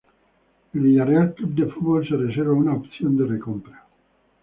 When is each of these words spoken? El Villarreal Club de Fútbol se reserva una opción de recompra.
El 0.73 0.79
Villarreal 0.81 1.35
Club 1.35 1.53
de 1.53 1.67
Fútbol 1.67 2.07
se 2.09 2.17
reserva 2.17 2.55
una 2.55 2.73
opción 2.73 3.15
de 3.17 3.27
recompra. 3.27 3.85